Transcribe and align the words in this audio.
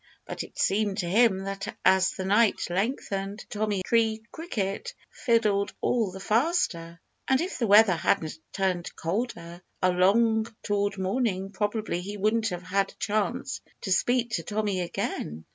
But 0.25 0.41
it 0.41 0.57
seemed 0.57 0.97
to 0.97 1.05
him 1.05 1.43
that 1.43 1.67
as 1.85 2.13
the 2.13 2.25
night 2.25 2.71
lengthened 2.71 3.45
Tommy 3.51 3.83
Tree 3.85 4.23
Cricket 4.31 4.95
fiddled 5.11 5.75
all 5.79 6.09
the 6.11 6.19
faster. 6.19 6.99
And 7.27 7.39
if 7.39 7.59
the 7.59 7.67
weather 7.67 7.95
hadn't 7.95 8.33
turned 8.51 8.95
colder 8.95 9.61
along 9.79 10.47
toward 10.63 10.97
morning 10.97 11.51
probably 11.51 12.01
he 12.01 12.17
wouldn't 12.17 12.47
have 12.49 12.63
had 12.63 12.89
a 12.89 12.95
chance 12.95 13.61
to 13.81 13.91
speak 13.91 14.31
to 14.31 14.43
Tommy 14.43 14.79
again. 14.81 15.45